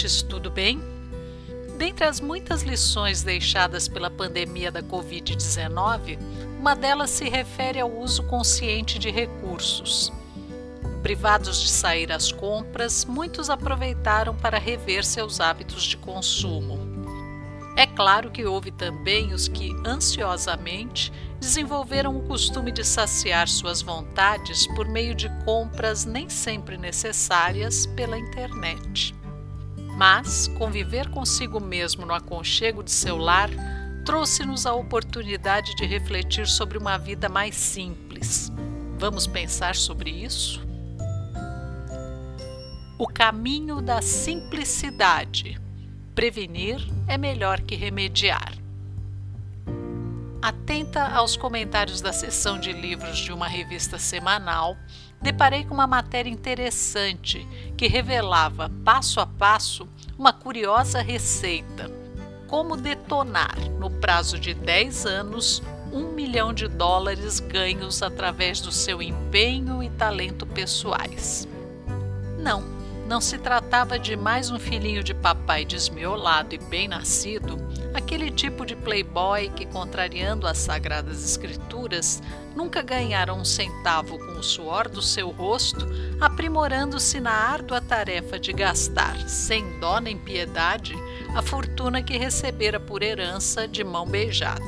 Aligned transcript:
Ouvintes, 0.00 0.22
tudo 0.22 0.50
bem? 0.50 0.80
Dentre 1.76 2.04
as 2.04 2.20
muitas 2.20 2.62
lições 2.62 3.22
deixadas 3.22 3.86
pela 3.88 4.10
pandemia 4.10 4.70
da 4.70 4.82
Covid-19, 4.82 6.18
uma 6.58 6.74
delas 6.74 7.10
se 7.10 7.28
refere 7.28 7.80
ao 7.80 7.90
uso 7.90 8.22
consciente 8.24 8.98
de 8.98 9.10
recursos. 9.10 10.12
Privados 11.02 11.60
de 11.62 11.68
sair 11.68 12.12
às 12.12 12.30
compras, 12.32 13.04
muitos 13.04 13.50
aproveitaram 13.50 14.34
para 14.34 14.58
rever 14.58 15.04
seus 15.04 15.40
hábitos 15.40 15.84
de 15.84 15.96
consumo. 15.96 16.78
É 17.76 17.86
claro 17.86 18.30
que 18.30 18.44
houve 18.44 18.70
também 18.70 19.32
os 19.32 19.48
que, 19.48 19.70
ansiosamente, 19.86 21.12
desenvolveram 21.38 22.16
o 22.16 22.22
costume 22.22 22.70
de 22.70 22.84
saciar 22.84 23.48
suas 23.48 23.80
vontades 23.80 24.66
por 24.74 24.86
meio 24.86 25.14
de 25.14 25.28
compras 25.44 26.04
nem 26.04 26.28
sempre 26.28 26.76
necessárias 26.76 27.86
pela 27.86 28.18
internet. 28.18 29.19
Mas 30.00 30.48
conviver 30.48 31.10
consigo 31.10 31.60
mesmo 31.60 32.06
no 32.06 32.14
aconchego 32.14 32.82
de 32.82 32.90
seu 32.90 33.18
lar 33.18 33.50
trouxe-nos 34.02 34.64
a 34.64 34.72
oportunidade 34.72 35.76
de 35.76 35.84
refletir 35.84 36.46
sobre 36.46 36.78
uma 36.78 36.96
vida 36.96 37.28
mais 37.28 37.54
simples. 37.54 38.50
Vamos 38.98 39.26
pensar 39.26 39.76
sobre 39.76 40.08
isso? 40.08 40.66
O 42.98 43.06
caminho 43.06 43.82
da 43.82 44.00
simplicidade. 44.00 45.60
Prevenir 46.14 46.80
é 47.06 47.18
melhor 47.18 47.60
que 47.60 47.74
remediar. 47.74 48.54
Atenta 50.40 51.08
aos 51.08 51.36
comentários 51.36 52.00
da 52.00 52.14
seção 52.14 52.58
de 52.58 52.72
livros 52.72 53.18
de 53.18 53.34
uma 53.34 53.46
revista 53.46 53.98
semanal, 53.98 54.78
deparei 55.20 55.64
com 55.64 55.74
uma 55.74 55.86
matéria 55.86 56.30
interessante 56.30 57.46
que 57.76 57.86
revelava, 57.86 58.70
passo 58.84 59.20
a 59.20 59.26
passo, 59.26 59.88
uma 60.18 60.32
curiosa 60.32 61.02
receita. 61.02 61.90
Como 62.46 62.76
detonar, 62.76 63.56
no 63.78 63.90
prazo 63.90 64.38
de 64.38 64.54
10 64.54 65.06
anos, 65.06 65.62
um 65.92 66.12
milhão 66.12 66.52
de 66.52 66.68
dólares 66.68 67.40
ganhos 67.40 68.02
através 68.02 68.60
do 68.60 68.72
seu 68.72 69.02
empenho 69.02 69.82
e 69.82 69.90
talento 69.90 70.46
pessoais. 70.46 71.46
Não, 72.38 72.79
não 73.10 73.20
se 73.20 73.38
tratava 73.38 73.98
de 73.98 74.16
mais 74.16 74.52
um 74.52 74.58
filhinho 74.60 75.02
de 75.02 75.12
papai 75.12 75.64
desmiolado 75.64 76.54
e 76.54 76.58
bem 76.58 76.86
nascido, 76.86 77.58
aquele 77.92 78.30
tipo 78.30 78.64
de 78.64 78.76
playboy 78.76 79.50
que, 79.50 79.66
contrariando 79.66 80.46
as 80.46 80.58
sagradas 80.58 81.24
escrituras, 81.24 82.22
nunca 82.54 82.82
ganhara 82.82 83.34
um 83.34 83.44
centavo 83.44 84.16
com 84.16 84.38
o 84.38 84.44
suor 84.44 84.88
do 84.88 85.02
seu 85.02 85.28
rosto, 85.30 85.84
aprimorando-se 86.20 87.18
na 87.18 87.32
árdua 87.32 87.80
tarefa 87.80 88.38
de 88.38 88.52
gastar, 88.52 89.18
sem 89.28 89.80
dó 89.80 89.98
nem 89.98 90.16
piedade, 90.16 90.94
a 91.34 91.42
fortuna 91.42 92.04
que 92.04 92.16
recebera 92.16 92.78
por 92.78 93.02
herança 93.02 93.66
de 93.66 93.82
mão 93.82 94.06
beijada. 94.06 94.62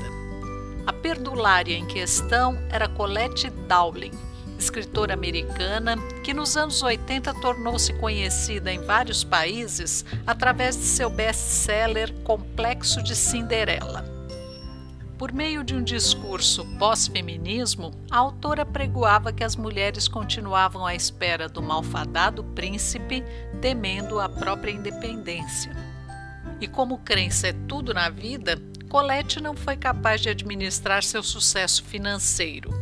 A 0.84 0.92
perdulária 0.92 1.76
em 1.76 1.86
questão 1.86 2.60
era 2.68 2.88
Colette 2.88 3.50
Dowling, 3.68 4.31
escritora 4.62 5.12
americana 5.12 5.96
que 6.22 6.32
nos 6.32 6.56
anos 6.56 6.82
80 6.82 7.34
tornou-se 7.34 7.92
conhecida 7.94 8.72
em 8.72 8.80
vários 8.80 9.24
países 9.24 10.04
através 10.26 10.76
de 10.76 10.84
seu 10.84 11.10
best-seller 11.10 12.12
Complexo 12.22 13.02
de 13.02 13.16
Cinderela. 13.16 14.04
Por 15.18 15.32
meio 15.32 15.62
de 15.62 15.74
um 15.74 15.82
discurso 15.82 16.64
pós-feminismo, 16.78 17.92
a 18.10 18.18
autora 18.18 18.64
pregoava 18.64 19.32
que 19.32 19.44
as 19.44 19.54
mulheres 19.54 20.08
continuavam 20.08 20.84
à 20.84 20.94
espera 20.94 21.48
do 21.48 21.62
malfadado 21.62 22.42
príncipe, 22.42 23.22
temendo 23.60 24.18
a 24.18 24.28
própria 24.28 24.72
independência. 24.72 25.72
E 26.60 26.66
como 26.66 26.98
crença 26.98 27.48
é 27.48 27.52
tudo 27.68 27.94
na 27.94 28.08
vida, 28.08 28.60
Colette 28.88 29.40
não 29.40 29.56
foi 29.56 29.76
capaz 29.76 30.20
de 30.20 30.28
administrar 30.28 31.02
seu 31.02 31.22
sucesso 31.22 31.84
financeiro 31.84 32.81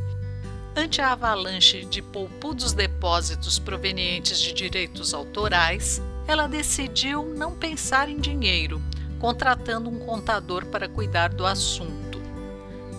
Ante 0.80 1.02
a 1.02 1.12
avalanche 1.12 1.84
de 1.84 2.00
poupudos 2.00 2.72
depósitos 2.72 3.58
provenientes 3.58 4.40
de 4.40 4.54
direitos 4.54 5.12
autorais, 5.12 6.00
ela 6.26 6.46
decidiu 6.46 7.34
não 7.36 7.54
pensar 7.54 8.08
em 8.08 8.18
dinheiro, 8.18 8.80
contratando 9.18 9.90
um 9.90 9.98
contador 9.98 10.64
para 10.64 10.88
cuidar 10.88 11.28
do 11.34 11.44
assunto. 11.44 12.18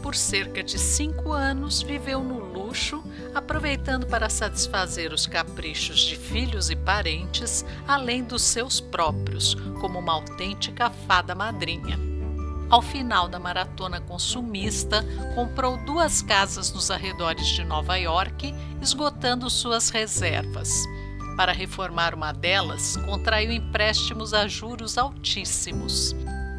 Por 0.03 0.14
cerca 0.14 0.62
de 0.62 0.78
cinco 0.78 1.31
anos, 1.34 1.81
viveu 1.81 2.24
no 2.24 2.38
luxo, 2.53 3.03
aproveitando 3.34 4.06
para 4.06 4.30
satisfazer 4.30 5.12
os 5.12 5.25
caprichos 5.25 6.02
de 6.02 6.16
filhos 6.16 6.70
e 6.70 6.75
parentes, 6.75 7.66
além 7.88 8.24
dos 8.24 8.44
seus 8.44 8.80
próprios, 8.80 9.56
como 9.80 9.97
uma 9.97 10.14
autêntica 10.14 10.91
fada 11.08 11.34
madrinha. 11.34 12.11
Ao 12.72 12.82
final 12.82 13.28
da 13.28 13.38
maratona 13.38 14.00
consumista, 14.00 15.04
comprou 15.36 15.76
duas 15.76 16.22
casas 16.22 16.72
nos 16.72 16.90
arredores 16.90 17.48
de 17.48 17.66
Nova 17.66 17.98
York, 17.98 18.56
esgotando 18.82 19.50
suas 19.50 19.90
reservas. 19.90 20.86
Para 21.36 21.52
reformar 21.52 22.16
uma 22.16 22.32
delas, 22.32 22.96
contraiu 22.96 23.52
empréstimos 23.52 24.34
a 24.34 24.48
juros 24.48 24.98
altíssimos. 24.98 26.16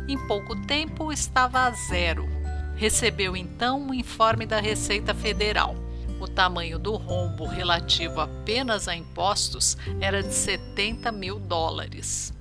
Em 0.06 0.18
pouco 0.26 0.54
tempo 0.66 1.10
estava 1.10 1.60
a 1.60 1.70
zero. 1.70 2.28
Recebeu 2.76 3.34
então 3.34 3.80
um 3.80 3.94
informe 3.94 4.44
da 4.44 4.60
Receita 4.60 5.14
Federal. 5.14 5.74
O 6.20 6.28
tamanho 6.28 6.78
do 6.78 6.94
rombo 6.94 7.46
relativo 7.46 8.20
apenas 8.20 8.86
a 8.86 8.94
impostos 8.94 9.78
era 9.98 10.22
de 10.22 10.34
70 10.34 11.10
mil 11.10 11.40
dólares 11.40 12.34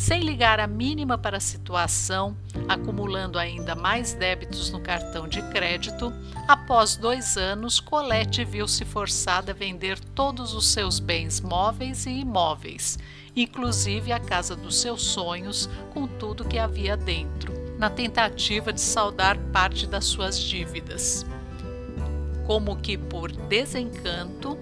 sem 0.00 0.22
ligar 0.22 0.58
a 0.58 0.66
mínima 0.66 1.18
para 1.18 1.36
a 1.36 1.40
situação, 1.40 2.34
acumulando 2.66 3.38
ainda 3.38 3.74
mais 3.74 4.14
débitos 4.14 4.70
no 4.70 4.80
cartão 4.80 5.28
de 5.28 5.42
crédito, 5.50 6.10
após 6.48 6.96
dois 6.96 7.36
anos, 7.36 7.78
Colette 7.78 8.42
viu-se 8.42 8.82
forçada 8.86 9.52
a 9.52 9.54
vender 9.54 10.00
todos 10.14 10.54
os 10.54 10.68
seus 10.68 10.98
bens 10.98 11.42
móveis 11.42 12.06
e 12.06 12.12
imóveis, 12.12 12.98
inclusive 13.36 14.10
a 14.10 14.18
casa 14.18 14.56
dos 14.56 14.80
seus 14.80 15.02
sonhos, 15.02 15.68
com 15.92 16.06
tudo 16.06 16.46
que 16.46 16.58
havia 16.58 16.96
dentro, 16.96 17.52
na 17.78 17.90
tentativa 17.90 18.72
de 18.72 18.80
saldar 18.80 19.36
parte 19.52 19.86
das 19.86 20.06
suas 20.06 20.40
dívidas. 20.40 21.26
Como 22.46 22.74
que 22.76 22.96
por 22.96 23.30
desencanto, 23.30 24.56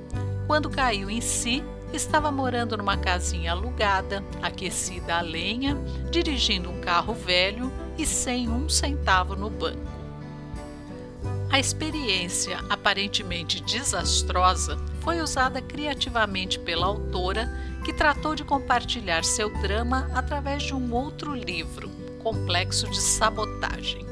quando 0.48 0.68
caiu 0.68 1.08
em 1.08 1.20
si, 1.20 1.62
estava 1.92 2.30
morando 2.30 2.76
numa 2.76 2.96
casinha 2.96 3.52
alugada, 3.52 4.22
aquecida 4.42 5.16
a 5.16 5.20
lenha, 5.20 5.76
dirigindo 6.10 6.70
um 6.70 6.80
carro 6.80 7.14
velho 7.14 7.72
e 7.96 8.06
sem 8.06 8.48
um 8.48 8.68
centavo 8.68 9.34
no 9.34 9.50
banco. 9.50 9.98
A 11.50 11.58
experiência, 11.58 12.58
aparentemente 12.68 13.62
desastrosa, 13.62 14.76
foi 15.00 15.20
usada 15.20 15.62
criativamente 15.62 16.58
pela 16.58 16.86
autora, 16.86 17.50
que 17.84 17.92
tratou 17.92 18.34
de 18.34 18.44
compartilhar 18.44 19.24
seu 19.24 19.50
drama 19.62 20.10
através 20.14 20.62
de 20.62 20.74
um 20.74 20.92
outro 20.92 21.34
livro, 21.34 21.88
Complexo 22.22 22.86
de 22.90 23.00
Sabotagem. 23.00 24.07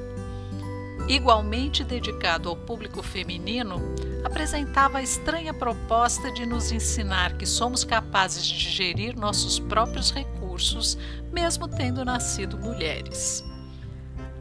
Igualmente 1.08 1.84
dedicado 1.84 2.48
ao 2.48 2.56
público 2.56 3.00
feminino, 3.00 3.80
apresentava 4.24 4.98
a 4.98 5.02
estranha 5.02 5.54
proposta 5.54 6.32
de 6.32 6.44
nos 6.44 6.72
ensinar 6.72 7.36
que 7.36 7.46
somos 7.46 7.84
capazes 7.84 8.44
de 8.44 8.68
gerir 8.70 9.16
nossos 9.16 9.60
próprios 9.60 10.10
recursos, 10.10 10.98
mesmo 11.32 11.68
tendo 11.68 12.04
nascido 12.04 12.58
mulheres. 12.58 13.44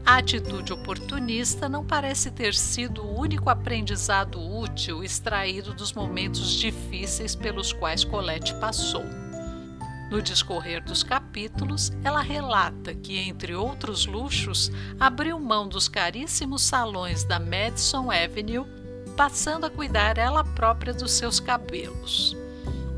A 0.04 0.18
atitude 0.18 0.72
oportunista 0.72 1.68
não 1.68 1.84
parece 1.84 2.30
ter 2.32 2.54
sido 2.54 3.02
o 3.02 3.18
único 3.18 3.48
aprendizado 3.48 4.40
útil 4.40 5.04
extraído 5.04 5.72
dos 5.72 5.92
momentos 5.92 6.52
difíceis 6.52 7.34
pelos 7.34 7.72
quais 7.72 8.04
Colette 8.04 8.54
passou. 8.56 9.04
No 10.10 10.22
discorrer 10.22 10.82
dos 10.82 11.02
capítulos, 11.02 11.92
ela 12.04 12.20
relata 12.20 12.94
que, 12.94 13.18
entre 13.18 13.54
outros 13.54 14.06
luxos, 14.06 14.70
abriu 15.00 15.38
mão 15.40 15.68
dos 15.68 15.88
caríssimos 15.88 16.62
salões 16.62 17.24
da 17.24 17.40
Madison 17.40 18.10
Avenue 18.10 18.64
passando 19.16 19.64
a 19.64 19.70
cuidar 19.70 20.18
ela 20.18 20.44
própria 20.44 20.92
dos 20.92 21.12
seus 21.12 21.40
cabelos. 21.40 22.36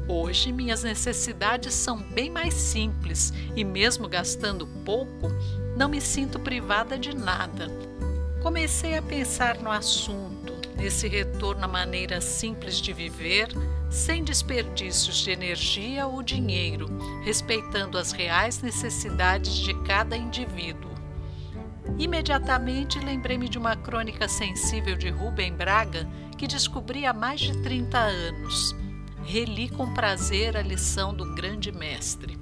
Hoje, 0.09 0.53
minhas 0.53 0.83
necessidades 0.83 1.75
são 1.75 2.03
bem 2.03 2.31
mais 2.31 2.55
simples 2.55 3.33
e, 3.55 3.63
mesmo 3.63 4.09
gastando 4.09 4.67
pouco, 4.85 5.29
não 5.77 5.89
me 5.89 6.01
sinto 6.01 6.41
privada 6.41 6.99
de 6.99 7.15
nada. 7.15 7.69
Comecei 8.43 8.97
a 8.97 9.03
pensar 9.03 9.59
no 9.59 9.71
assunto, 9.71 10.55
nesse 10.77 11.07
retorno 11.07 11.65
à 11.65 11.69
maneira 11.69 12.21
simples 12.21 12.81
de 12.81 12.93
viver, 12.93 13.49
sem 13.91 14.23
desperdícios 14.23 15.19
de 15.19 15.31
energia 15.31 16.07
ou 16.07 16.23
dinheiro, 16.23 16.87
respeitando 17.25 17.99
as 17.99 18.13
reais 18.13 18.61
necessidades 18.61 19.55
de 19.55 19.75
cada 19.83 20.17
indivíduo. 20.17 20.91
Imediatamente 21.99 22.99
lembrei-me 22.99 23.49
de 23.49 23.59
uma 23.59 23.75
crônica 23.75 24.29
sensível 24.29 24.97
de 24.97 25.09
Rubem 25.09 25.53
Braga 25.53 26.09
que 26.37 26.47
descobri 26.47 27.07
há 27.07 27.13
mais 27.13 27.41
de 27.41 27.57
30 27.63 27.99
anos. 27.99 28.77
Reli 29.25 29.69
com 29.69 29.93
prazer 29.93 30.57
a 30.57 30.63
lição 30.63 31.13
do 31.13 31.35
grande 31.35 31.73
mestre. 31.73 32.39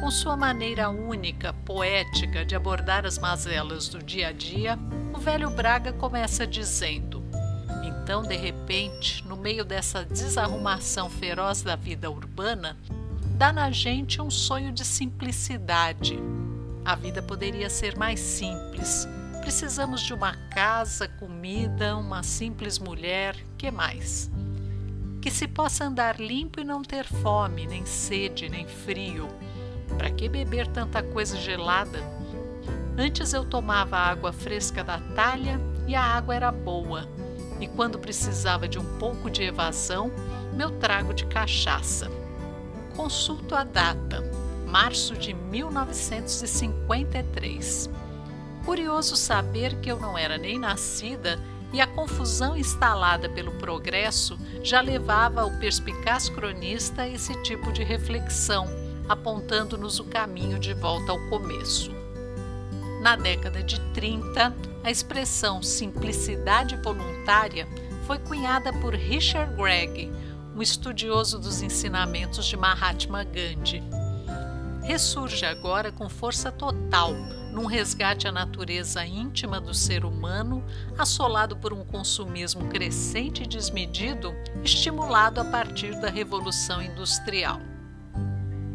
Com 0.00 0.10
sua 0.10 0.36
maneira 0.36 0.88
única, 0.88 1.52
poética 1.52 2.44
de 2.44 2.54
abordar 2.54 3.04
as 3.04 3.18
mazelas 3.18 3.88
do 3.88 3.98
dia 3.98 4.28
a 4.28 4.32
dia, 4.32 4.78
o 5.12 5.18
velho 5.18 5.50
Braga 5.50 5.92
começa 5.92 6.46
dizendo: 6.46 7.17
Então, 8.08 8.22
de 8.22 8.36
repente, 8.36 9.22
no 9.28 9.36
meio 9.36 9.66
dessa 9.66 10.02
desarrumação 10.02 11.10
feroz 11.10 11.60
da 11.60 11.76
vida 11.76 12.10
urbana, 12.10 12.74
dá 13.36 13.52
na 13.52 13.70
gente 13.70 14.18
um 14.22 14.30
sonho 14.30 14.72
de 14.72 14.82
simplicidade. 14.82 16.18
A 16.86 16.94
vida 16.94 17.20
poderia 17.20 17.68
ser 17.68 17.98
mais 17.98 18.18
simples. 18.18 19.06
Precisamos 19.42 20.00
de 20.00 20.14
uma 20.14 20.34
casa, 20.48 21.06
comida, 21.06 21.98
uma 21.98 22.22
simples 22.22 22.78
mulher, 22.78 23.36
que 23.58 23.70
mais? 23.70 24.30
Que 25.20 25.30
se 25.30 25.46
possa 25.46 25.84
andar 25.84 26.18
limpo 26.18 26.60
e 26.60 26.64
não 26.64 26.80
ter 26.80 27.04
fome, 27.04 27.66
nem 27.66 27.84
sede, 27.84 28.48
nem 28.48 28.66
frio 28.66 29.28
para 29.98 30.10
que 30.10 30.30
beber 30.30 30.66
tanta 30.66 31.02
coisa 31.02 31.36
gelada? 31.36 31.98
Antes 32.96 33.34
eu 33.34 33.44
tomava 33.44 33.98
água 33.98 34.32
fresca 34.32 34.82
da 34.82 34.98
talha 35.14 35.60
e 35.86 35.94
a 35.94 36.02
água 36.02 36.34
era 36.34 36.50
boa. 36.50 37.06
E 37.60 37.66
quando 37.66 37.98
precisava 37.98 38.68
de 38.68 38.78
um 38.78 38.84
pouco 38.98 39.30
de 39.30 39.42
evasão, 39.42 40.12
meu 40.52 40.70
trago 40.70 41.12
de 41.12 41.26
cachaça. 41.26 42.08
Consulto 42.96 43.54
a 43.54 43.64
data, 43.64 44.24
março 44.66 45.14
de 45.14 45.34
1953. 45.34 47.90
Curioso 48.64 49.14
saber 49.16 49.76
que 49.80 49.90
eu 49.90 49.98
não 49.98 50.16
era 50.18 50.38
nem 50.38 50.58
nascida 50.58 51.38
e 51.72 51.80
a 51.80 51.86
confusão 51.86 52.56
instalada 52.56 53.28
pelo 53.28 53.52
progresso 53.52 54.36
já 54.62 54.80
levava 54.80 55.44
o 55.44 55.58
perspicaz 55.58 56.28
cronista 56.28 57.02
a 57.02 57.08
esse 57.08 57.34
tipo 57.42 57.72
de 57.72 57.82
reflexão 57.82 58.68
apontando-nos 59.08 59.98
o 59.98 60.04
caminho 60.04 60.58
de 60.58 60.74
volta 60.74 61.12
ao 61.12 61.18
começo. 61.30 61.97
Na 63.00 63.14
década 63.14 63.62
de 63.62 63.80
30, 63.92 64.54
a 64.82 64.90
expressão 64.90 65.62
simplicidade 65.62 66.76
voluntária 66.82 67.68
foi 68.06 68.18
cunhada 68.18 68.72
por 68.72 68.94
Richard 68.94 69.54
Gregg, 69.54 70.10
um 70.56 70.60
estudioso 70.60 71.38
dos 71.38 71.62
ensinamentos 71.62 72.46
de 72.46 72.56
Mahatma 72.56 73.22
Gandhi. 73.22 73.82
Ressurge 74.82 75.44
agora 75.44 75.92
com 75.92 76.08
força 76.08 76.50
total 76.50 77.12
num 77.52 77.66
resgate 77.66 78.26
à 78.26 78.32
natureza 78.32 79.04
íntima 79.04 79.60
do 79.60 79.74
ser 79.74 80.04
humano, 80.04 80.64
assolado 80.96 81.56
por 81.56 81.72
um 81.72 81.84
consumismo 81.84 82.68
crescente 82.68 83.42
e 83.42 83.46
desmedido, 83.46 84.34
estimulado 84.64 85.40
a 85.40 85.44
partir 85.44 85.98
da 86.00 86.08
Revolução 86.08 86.82
Industrial. 86.82 87.60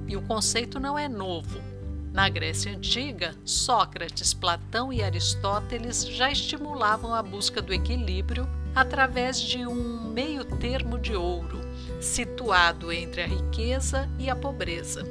E 0.08 0.16
o 0.16 0.22
conceito 0.22 0.80
não 0.80 0.98
é 0.98 1.08
novo. 1.08 1.73
Na 2.14 2.30
Grécia 2.30 2.72
Antiga, 2.72 3.34
Sócrates, 3.44 4.36
Platão 4.36 4.94
e 4.94 5.02
Aristóteles 5.02 6.08
já 6.08 6.32
estimulavam 6.32 7.12
a 7.12 7.24
busca 7.24 7.60
do 7.60 7.74
equilíbrio 7.74 8.48
através 8.76 9.42
de 9.42 9.66
um 9.66 10.12
meio 10.12 10.46
termo 10.46 11.00
de 11.00 11.16
ouro, 11.16 11.60
situado 12.00 12.92
entre 12.92 13.24
a 13.24 13.28
riqueza 13.28 14.08
e 14.20 14.30
a 14.30 14.36
pobreza. 14.36 15.04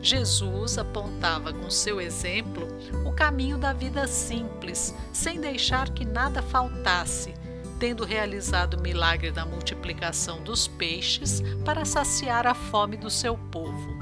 Jesus 0.00 0.78
apontava 0.78 1.52
com 1.52 1.68
seu 1.68 2.00
exemplo 2.00 2.68
o 3.04 3.12
caminho 3.12 3.58
da 3.58 3.72
vida 3.72 4.06
simples, 4.06 4.94
sem 5.12 5.40
deixar 5.40 5.90
que 5.90 6.04
nada 6.04 6.40
faltasse, 6.40 7.34
tendo 7.80 8.04
realizado 8.04 8.74
o 8.74 8.80
milagre 8.80 9.32
da 9.32 9.44
multiplicação 9.44 10.40
dos 10.44 10.68
peixes 10.68 11.42
para 11.64 11.84
saciar 11.84 12.46
a 12.46 12.54
fome 12.54 12.96
do 12.96 13.10
seu 13.10 13.36
povo. 13.36 14.01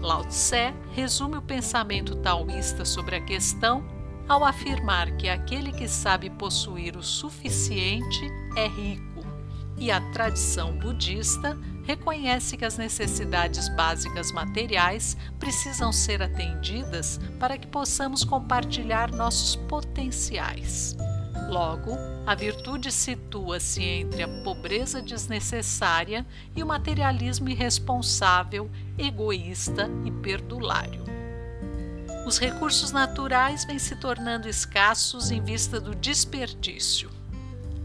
Lao 0.00 0.24
Tse 0.24 0.74
resume 0.92 1.36
o 1.36 1.42
pensamento 1.42 2.16
taoísta 2.16 2.84
sobre 2.84 3.16
a 3.16 3.24
questão 3.24 3.84
ao 4.28 4.44
afirmar 4.44 5.16
que 5.16 5.28
aquele 5.28 5.72
que 5.72 5.88
sabe 5.88 6.30
possuir 6.30 6.96
o 6.96 7.02
suficiente 7.02 8.30
é 8.56 8.66
rico, 8.66 9.24
e 9.78 9.90
a 9.90 10.00
tradição 10.12 10.76
budista 10.78 11.56
reconhece 11.84 12.56
que 12.56 12.64
as 12.64 12.76
necessidades 12.76 13.68
básicas 13.76 14.32
materiais 14.32 15.16
precisam 15.38 15.92
ser 15.92 16.20
atendidas 16.22 17.20
para 17.38 17.56
que 17.56 17.66
possamos 17.68 18.24
compartilhar 18.24 19.12
nossos 19.12 19.54
potenciais. 19.54 20.96
Logo, 21.48 21.96
a 22.26 22.34
virtude 22.34 22.90
situa-se 22.90 23.82
entre 23.82 24.22
a 24.22 24.28
pobreza 24.42 25.00
desnecessária 25.00 26.26
e 26.56 26.62
o 26.62 26.66
materialismo 26.66 27.48
irresponsável, 27.48 28.68
egoísta 28.98 29.88
e 30.04 30.10
perdulário. 30.10 31.04
Os 32.26 32.38
recursos 32.38 32.90
naturais 32.90 33.64
vêm 33.64 33.78
se 33.78 33.94
tornando 33.94 34.48
escassos 34.48 35.30
em 35.30 35.40
vista 35.40 35.80
do 35.80 35.94
desperdício. 35.94 37.08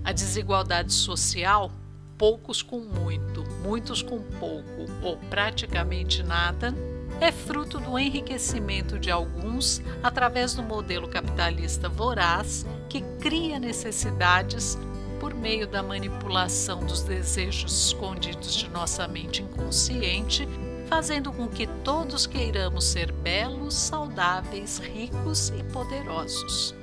A 0.04 0.12
desigualdade 0.12 0.92
social, 0.92 1.72
poucos 2.18 2.64
com 2.64 2.80
muito, 2.80 3.44
muitos 3.64 4.02
com 4.02 4.20
pouco 4.40 4.88
ou 5.04 5.18
praticamente 5.30 6.24
nada, 6.24 6.74
é 7.22 7.32
fruto 7.32 7.80
do 7.80 8.00
enriquecimento 8.00 8.98
de 8.98 9.12
alguns 9.12 9.80
através 10.02 10.56
do 10.56 10.64
modelo 10.64 11.08
capitalista 11.08 11.88
voraz 11.88 12.66
que 12.90 13.02
cria 13.20 13.60
necessidades 13.60 14.76
por 15.20 15.36
meio 15.36 15.68
da 15.68 15.84
manipulação 15.84 16.80
dos 16.80 17.04
desejos 17.04 17.86
escondidos 17.86 18.56
de 18.56 18.68
nossa 18.70 19.08
mente 19.08 19.44
inconsciente, 19.44 20.50
fazendo 20.90 21.32
com 21.32 21.48
que 21.48 21.68
todos 21.84 22.26
queiramos 22.26 22.86
ser 22.86 23.12
belos, 23.12 23.76
saudáveis, 23.76 24.80
ricos 24.80 25.50
e 25.50 25.64
poderosos. 25.66 26.74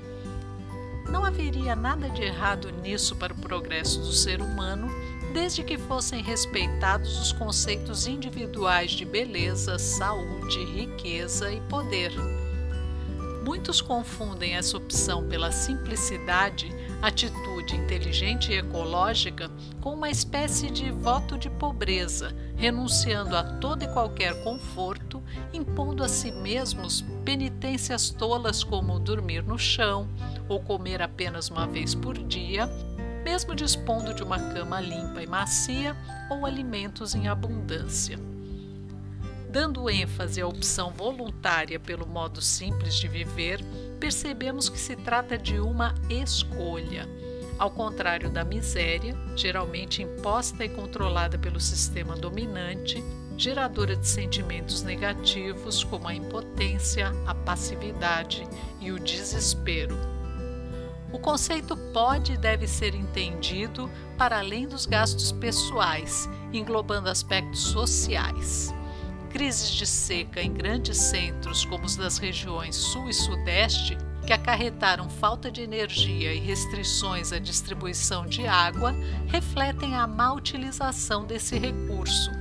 Não 1.10 1.24
haveria 1.24 1.74
nada 1.74 2.08
de 2.10 2.22
errado 2.22 2.70
nisso 2.70 3.16
para 3.16 3.32
o 3.32 3.36
progresso 3.36 3.98
do 3.98 4.12
ser 4.12 4.40
humano 4.40 4.88
desde 5.32 5.62
que 5.62 5.76
fossem 5.76 6.22
respeitados 6.22 7.20
os 7.20 7.32
conceitos 7.32 8.06
individuais 8.06 8.90
de 8.92 9.04
beleza, 9.04 9.78
saúde, 9.78 10.64
riqueza 10.64 11.52
e 11.52 11.60
poder. 11.62 12.12
Muitos 13.44 13.80
confundem 13.80 14.56
essa 14.56 14.76
opção 14.76 15.26
pela 15.26 15.50
simplicidade, 15.50 16.70
atitude 17.00 17.76
inteligente 17.76 18.52
e 18.52 18.58
ecológica, 18.58 19.50
com 19.80 19.94
uma 19.94 20.10
espécie 20.10 20.68
de 20.68 20.90
voto 20.90 21.38
de 21.38 21.48
pobreza, 21.48 22.34
renunciando 22.56 23.34
a 23.36 23.42
todo 23.42 23.84
e 23.84 23.88
qualquer 23.88 24.42
conforto, 24.42 25.22
impondo 25.52 26.04
a 26.04 26.08
si 26.08 26.30
mesmos 26.30 27.02
penitências 27.24 28.10
tolas 28.10 28.62
como 28.62 28.98
dormir 28.98 29.42
no 29.42 29.58
chão 29.58 30.08
ou 30.46 30.60
comer 30.60 31.00
apenas 31.00 31.48
uma 31.48 31.66
vez 31.66 31.94
por 31.94 32.18
dia 32.18 32.68
mesmo 33.28 33.54
dispondo 33.54 34.14
de 34.14 34.22
uma 34.22 34.38
cama 34.54 34.80
limpa 34.80 35.22
e 35.22 35.26
macia 35.26 35.94
ou 36.30 36.46
alimentos 36.46 37.14
em 37.14 37.28
abundância. 37.28 38.18
Dando 39.50 39.90
ênfase 39.90 40.40
à 40.40 40.46
opção 40.46 40.90
voluntária 40.94 41.78
pelo 41.78 42.06
modo 42.06 42.40
simples 42.40 42.94
de 42.94 43.06
viver, 43.06 43.62
percebemos 44.00 44.70
que 44.70 44.78
se 44.78 44.96
trata 44.96 45.36
de 45.36 45.60
uma 45.60 45.94
escolha. 46.08 47.06
Ao 47.58 47.70
contrário 47.70 48.30
da 48.30 48.44
miséria, 48.44 49.14
geralmente 49.36 50.02
imposta 50.02 50.64
e 50.64 50.70
controlada 50.70 51.36
pelo 51.36 51.60
sistema 51.60 52.16
dominante, 52.16 53.04
geradora 53.36 53.94
de 53.94 54.08
sentimentos 54.08 54.82
negativos 54.82 55.84
como 55.84 56.08
a 56.08 56.14
impotência, 56.14 57.12
a 57.26 57.34
passividade 57.34 58.48
e 58.80 58.90
o 58.90 58.98
desespero. 58.98 60.17
O 61.10 61.18
conceito 61.18 61.76
pode 61.92 62.34
e 62.34 62.36
deve 62.36 62.68
ser 62.68 62.94
entendido 62.94 63.90
para 64.18 64.38
além 64.38 64.68
dos 64.68 64.84
gastos 64.84 65.32
pessoais, 65.32 66.28
englobando 66.52 67.08
aspectos 67.08 67.60
sociais. 67.60 68.74
Crises 69.30 69.70
de 69.70 69.86
seca 69.86 70.42
em 70.42 70.52
grandes 70.52 70.98
centros, 70.98 71.64
como 71.64 71.84
os 71.84 71.96
das 71.96 72.18
regiões 72.18 72.76
Sul 72.76 73.08
e 73.08 73.14
Sudeste, 73.14 73.96
que 74.26 74.32
acarretaram 74.34 75.08
falta 75.08 75.50
de 75.50 75.62
energia 75.62 76.34
e 76.34 76.38
restrições 76.38 77.32
à 77.32 77.38
distribuição 77.38 78.26
de 78.26 78.46
água 78.46 78.94
refletem 79.26 79.94
a 79.96 80.06
má 80.06 80.34
utilização 80.34 81.24
desse 81.24 81.58
recurso. 81.58 82.37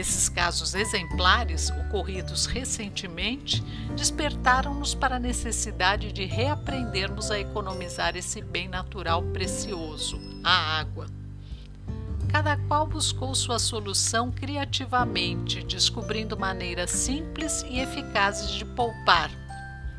Esses 0.00 0.30
casos 0.30 0.74
exemplares, 0.74 1.68
ocorridos 1.68 2.46
recentemente, 2.46 3.62
despertaram-nos 3.94 4.94
para 4.94 5.16
a 5.16 5.18
necessidade 5.18 6.10
de 6.10 6.24
reaprendermos 6.24 7.30
a 7.30 7.38
economizar 7.38 8.16
esse 8.16 8.40
bem 8.40 8.66
natural 8.66 9.22
precioso, 9.24 10.18
a 10.42 10.78
água. 10.78 11.06
Cada 12.32 12.56
qual 12.56 12.86
buscou 12.86 13.34
sua 13.34 13.58
solução 13.58 14.30
criativamente, 14.30 15.62
descobrindo 15.62 16.34
maneiras 16.34 16.90
simples 16.92 17.62
e 17.68 17.78
eficazes 17.78 18.52
de 18.52 18.64
poupar, 18.64 19.30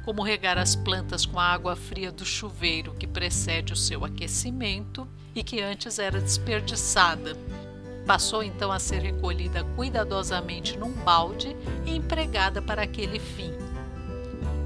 como 0.04 0.24
regar 0.24 0.58
as 0.58 0.76
plantas 0.76 1.28
com 1.28 1.40
a 1.40 1.46
água 1.46 1.76
fria 1.76 2.12
do 2.12 2.26
chuveiro 2.26 2.96
que 2.96 3.06
precede 3.06 3.72
o 3.72 3.78
seu 3.78 4.04
aquecimento 4.04 5.08
e 5.36 5.44
que 5.44 5.62
antes 5.62 6.00
era 6.00 6.20
desperdiçada. 6.20 7.38
Passou 8.06 8.44
então 8.44 8.72
a 8.72 8.80
ser 8.80 9.00
recolhida 9.00 9.64
cuidadosamente 9.76 10.78
num 10.78 10.92
balde 10.92 11.56
e 11.86 11.96
empregada 11.96 12.62
para 12.62 12.84
aquele 12.84 13.20
fim. 13.20 13.54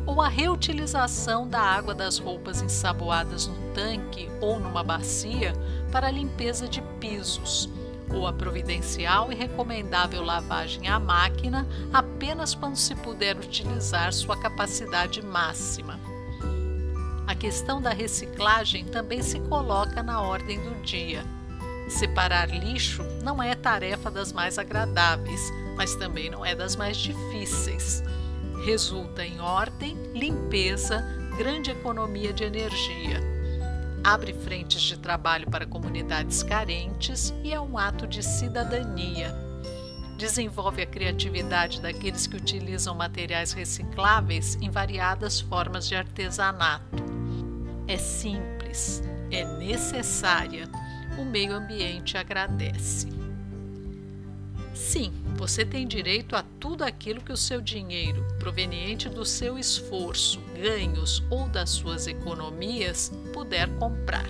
Ou 0.06 0.22
a 0.22 0.28
reutilização 0.28 1.48
da 1.48 1.60
água 1.60 1.94
das 1.94 2.18
roupas 2.18 2.62
ensaboadas 2.62 3.48
no 3.48 3.56
tanque 3.74 4.30
ou 4.40 4.60
numa 4.60 4.84
bacia 4.84 5.54
para 5.92 6.12
limpeza 6.12 6.68
de 6.68 6.82
pisos 7.00 7.70
ou 8.14 8.28
a 8.28 8.34
providencial 8.34 9.32
e 9.32 9.36
recomendável 9.36 10.24
lavagem 10.24 10.88
à 10.88 11.00
máquina 11.00 11.68
apenas 11.92 12.54
quando 12.54 12.76
se 12.76 12.96
puder 12.96 13.38
utilizar 13.38 14.14
sua 14.14 14.38
capacidade 14.38 15.22
máxima. 15.24 16.00
A 17.28 17.34
questão 17.34 17.82
da 17.82 17.90
reciclagem 17.90 18.86
também 18.86 19.22
se 19.22 19.40
coloca 19.42 20.04
na 20.04 20.22
ordem 20.22 20.60
do 20.60 20.82
dia. 20.84 21.24
Separar 21.88 22.50
lixo 22.50 23.04
não 23.24 23.42
é 23.42 23.56
tarefa 23.56 24.10
das 24.10 24.34
mais 24.34 24.58
agradáveis, 24.58 25.52
mas 25.76 25.96
também 25.96 26.30
não 26.30 26.46
é 26.46 26.56
das 26.56 26.76
mais 26.76 26.98
difíceis. 26.98 28.04
Resulta 28.66 29.24
em 29.24 29.40
ordem, 29.40 29.96
limpeza, 30.14 31.06
grande 31.38 31.72
economia 31.72 32.34
de 32.34 32.44
energia 32.44 33.36
abre 34.06 34.34
frentes 34.34 34.84
de 34.84 35.00
trabalho 35.00 35.50
para 35.50 35.66
comunidades 35.66 36.44
carentes 36.44 37.34
e 37.44 37.52
é 37.52 37.60
um 37.60 37.76
ato 37.76 38.06
de 38.06 38.22
cidadania. 38.22 39.34
Desenvolve 40.16 40.84
a 40.84 40.86
criatividade 40.86 41.82
daqueles 41.82 42.28
que 42.28 42.38
utilizam 42.38 42.94
materiais 42.94 43.52
recicláveis 43.52 44.60
em 44.62 44.70
variadas 44.70 45.42
formas 45.42 45.88
de 45.88 45.96
artesanato. 45.96 47.04
É 47.88 47.98
simples, 47.98 49.02
é 49.32 49.44
necessária, 49.58 50.70
o 51.18 51.26
meio 51.26 51.54
ambiente 51.54 52.18
agradece. 52.18 53.08
Sim, 54.74 55.14
você 55.36 55.66
tem 55.66 55.88
direito 55.88 56.36
a 56.36 56.44
tudo 56.60 56.84
aquilo 56.84 57.22
que 57.22 57.32
o 57.32 57.38
seu 57.38 57.62
dinheiro, 57.62 58.26
proveniente 58.40 59.08
do 59.08 59.26
seu 59.26 59.58
esforço, 59.58 60.40
ganhos 60.62 61.24
ou 61.30 61.48
das 61.48 61.70
suas 61.70 62.08
economias, 62.08 63.12
puder 63.34 63.70
comprar. 63.78 64.26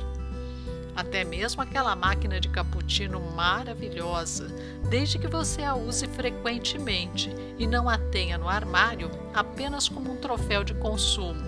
Até 0.96 1.24
mesmo 1.26 1.62
aquela 1.62 1.96
máquina 1.96 2.40
de 2.40 2.48
cappuccino 2.48 3.20
maravilhosa, 3.20 4.48
desde 4.90 5.20
que 5.20 5.28
você 5.28 5.62
a 5.62 5.76
use 5.76 6.08
frequentemente 6.08 7.30
e 7.58 7.68
não 7.68 7.90
a 7.90 7.98
tenha 7.98 8.38
no 8.38 8.48
armário 8.48 9.12
apenas 9.34 9.90
como 9.90 10.14
um 10.14 10.18
troféu 10.18 10.64
de 10.64 10.74
consumo. 10.76 11.44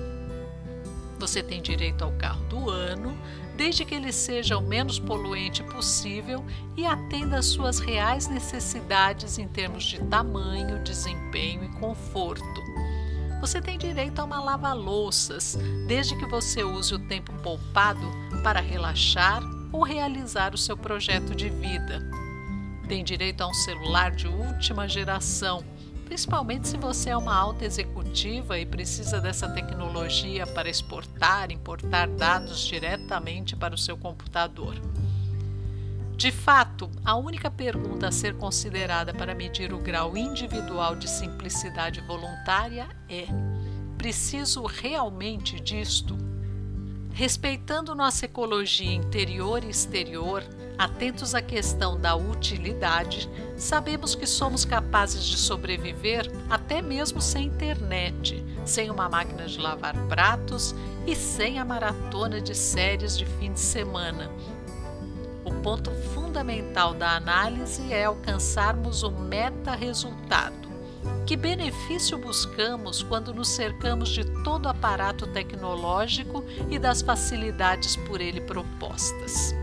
Você 1.20 1.42
tem 1.42 1.62
direito 1.62 2.04
ao 2.04 2.12
carro 2.12 2.44
do 2.46 2.70
ano, 2.70 3.18
desde 3.58 3.84
que 3.84 3.96
ele 3.96 4.12
seja 4.12 4.56
o 4.56 4.62
menos 4.62 5.00
poluente 5.00 5.64
possível 5.64 6.46
e 6.78 6.86
atenda 6.86 7.40
às 7.40 7.48
suas 7.48 7.80
reais 7.80 8.28
necessidades 8.28 9.40
em 9.40 9.48
termos 9.48 9.84
de 9.84 10.00
tamanho, 10.06 10.84
desempenho 10.84 11.64
e 11.64 11.80
conforto. 11.80 12.62
Você 13.42 13.60
tem 13.60 13.78
direito 13.78 14.20
a 14.20 14.26
uma 14.26 14.40
lava-louças, 14.40 15.58
desde 15.88 16.16
que 16.16 16.26
você 16.28 16.64
use 16.64 16.94
o 16.94 17.00
tempo 17.08 17.34
poupado 17.42 18.08
para 18.44 18.62
relaxar 18.62 19.42
ou 19.72 19.84
realizar 19.84 20.54
o 20.54 20.58
seu 20.58 20.78
projeto 20.78 21.36
de 21.36 21.50
vida. 21.50 22.08
Tem 22.88 23.04
direito 23.04 23.42
a 23.42 23.48
um 23.48 23.54
celular 23.54 24.12
de 24.12 24.28
última 24.28 24.88
geração 24.88 25.64
principalmente 26.08 26.70
se 26.70 26.78
você 26.78 27.10
é 27.10 27.18
uma 27.18 27.36
alta 27.36 27.66
executiva 27.66 28.58
e 28.58 28.66
precisa 28.66 29.20
dessa 29.20 29.50
tecnologia 29.50 30.48
para 30.48 30.70
exportar, 30.70 31.52
importar 31.52 32.08
dados 32.08 32.62
diretamente 32.66 33.58
para 33.58 33.76
o 33.76 33.78
seu 33.78 33.98
computador. 33.98 34.76
De 36.16 36.32
fato, 36.32 36.90
a 37.04 37.14
única 37.16 37.52
pergunta 37.52 38.08
a 38.08 38.12
ser 38.12 38.36
considerada 38.38 39.14
para 39.14 39.36
medir 39.36 39.74
o 39.74 39.80
grau 39.80 40.16
individual 40.16 40.96
de 40.96 41.10
simplicidade 41.10 42.00
voluntária 42.00 42.88
é: 43.10 43.26
preciso 43.98 44.66
realmente 44.66 45.60
disto? 45.60 46.18
Respeitando 47.12 47.94
nossa 47.94 48.26
ecologia 48.26 48.94
interior 48.94 49.62
e 49.62 49.70
exterior, 49.70 50.42
atentos 50.78 51.34
à 51.34 51.42
questão 51.42 52.00
da 52.00 52.16
utilidade, 52.16 53.30
sabemos 53.56 54.14
que 54.14 54.28
somos 54.28 54.64
capazes 54.64 55.26
de 55.26 55.38
sobreviver 55.38 56.32
até 56.50 56.82
mesmo 56.82 57.20
sem 57.20 57.48
internet, 57.48 58.44
sem 58.66 58.92
uma 58.92 59.10
máquina 59.10 59.46
de 59.46 59.60
lavar 59.60 59.96
pratos 60.08 60.76
e 61.06 61.16
sem 61.16 61.58
a 61.58 61.66
maratona 61.66 62.40
de 62.40 62.54
séries 62.54 63.18
de 63.18 63.26
fim 63.26 63.54
de 63.54 63.60
semana. 63.60 64.30
O 65.44 65.52
ponto 65.62 65.92
fundamental 66.14 66.94
da 66.94 67.16
análise 67.16 67.92
é 67.92 68.04
alcançarmos 68.04 69.02
o 69.02 69.10
meta-resultado. 69.10 70.68
Que 71.26 71.38
benefício 71.38 72.18
buscamos 72.18 73.02
quando 73.02 73.34
nos 73.34 73.50
cercamos 73.50 74.10
de 74.10 74.26
todo 74.44 74.66
o 74.66 74.70
aparato 74.70 75.26
tecnológico 75.28 76.44
e 76.70 76.78
das 76.78 77.02
facilidades 77.02 77.96
por 77.96 78.22
ele 78.22 78.42
propostas? 78.42 79.56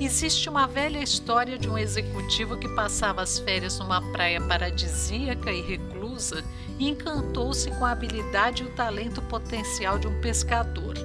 Existe 0.00 0.48
uma 0.48 0.66
velha 0.66 0.98
história 0.98 1.56
de 1.56 1.68
um 1.68 1.78
executivo 1.78 2.56
que 2.56 2.68
passava 2.74 3.22
as 3.22 3.38
férias 3.38 3.78
numa 3.78 4.02
praia 4.10 4.40
paradisíaca 4.40 5.52
e 5.52 5.62
reclusa 5.62 6.42
e 6.78 6.88
encantou-se 6.88 7.70
com 7.70 7.84
a 7.84 7.92
habilidade 7.92 8.64
e 8.64 8.66
o 8.66 8.74
talento 8.74 9.22
potencial 9.22 9.96
de 9.98 10.08
um 10.08 10.20
pescador. 10.20 10.96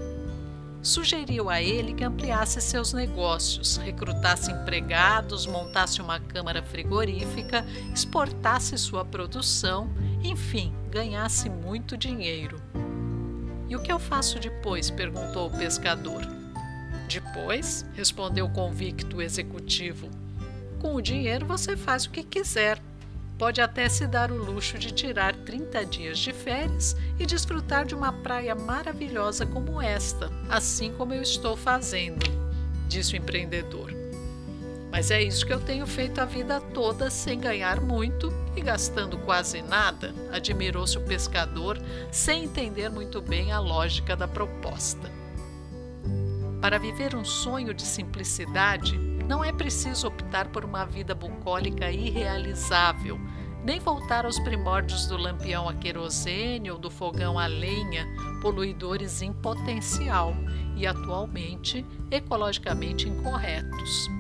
Sugeriu 0.81 1.50
a 1.50 1.62
ele 1.62 1.93
que 1.93 2.03
ampliasse 2.03 2.60
seus 2.62 2.91
negócios, 2.91 3.77
recrutasse 3.77 4.51
empregados, 4.51 5.46
montasse 5.46 6.01
uma 6.01 6.19
câmara 6.19 6.63
frigorífica, 6.63 7.65
exportasse 7.93 8.75
sua 8.77 9.05
produção, 9.05 9.89
enfim, 10.24 10.74
ganhasse 10.89 11.48
muito 11.48 11.96
dinheiro. 11.96 12.60
E 13.67 13.75
o 13.75 13.81
que 13.81 13.91
eu 13.91 14.00
faço 14.00 14.39
depois? 14.39 14.89
perguntou 14.89 15.48
o 15.48 15.58
pescador. 15.58 16.38
Depois, 17.09 17.83
respondeu 17.95 18.45
o 18.45 18.51
convicto 18.51 19.19
executivo, 19.19 20.07
com 20.77 20.93
o 20.93 21.01
dinheiro 21.01 21.43
você 21.43 21.75
faz 21.75 22.05
o 22.05 22.11
que 22.11 22.23
quiser. 22.23 22.79
Pode 23.35 23.59
até 23.59 23.89
se 23.89 24.05
dar 24.05 24.31
o 24.31 24.37
luxo 24.37 24.77
de 24.77 24.91
tirar 24.91 25.35
30 25.35 25.85
dias 25.85 26.19
de 26.19 26.31
férias 26.31 26.95
e 27.17 27.25
desfrutar 27.25 27.83
de 27.83 27.95
uma 27.95 28.13
praia 28.13 28.53
maravilhosa 28.53 29.43
como 29.43 29.81
esta, 29.81 30.29
assim 30.47 30.93
como 30.93 31.11
eu 31.11 31.23
estou 31.23 31.57
fazendo, 31.57 32.23
disse 32.87 33.15
o 33.15 33.17
empreendedor. 33.17 33.91
Mas 34.91 35.09
é 35.09 35.19
isso 35.19 35.47
que 35.47 35.53
eu 35.53 35.59
tenho 35.59 35.87
feito 35.87 36.19
a 36.19 36.25
vida 36.25 36.61
toda 36.61 37.09
sem 37.09 37.39
ganhar 37.39 37.81
muito 37.81 38.31
e 38.55 38.61
gastando 38.61 39.17
quase 39.17 39.63
nada, 39.63 40.13
admirou-se 40.31 40.97
o 40.97 41.01
pescador, 41.01 41.81
sem 42.11 42.43
entender 42.43 42.89
muito 42.89 43.19
bem 43.19 43.51
a 43.51 43.59
lógica 43.59 44.15
da 44.15 44.27
proposta. 44.27 45.18
Para 46.61 46.77
viver 46.77 47.15
um 47.15 47.23
sonho 47.23 47.73
de 47.73 47.83
simplicidade, 47.83 48.97
não 49.27 49.43
é 49.43 49.51
preciso 49.51 50.07
optar 50.07 50.49
por 50.49 50.65
uma 50.65 50.85
vida 50.85 51.15
bucólica 51.15 51.89
irrealizável, 51.89 53.17
nem 53.63 53.79
voltar 53.79 54.25
aos 54.25 54.39
primórdios 54.39 55.07
do 55.07 55.15
lampião 55.15 55.69
a 55.69 55.73
querosene 55.73 56.69
ou 56.69 56.77
do 56.77 56.89
fogão 56.89 57.39
a 57.39 57.45
lenha, 57.47 58.07
poluidores 58.41 59.21
em 59.21 59.31
potencial 59.31 60.33
e 60.75 60.85
atualmente 60.85 61.85
ecologicamente 62.11 63.07
incorretos. 63.07 64.18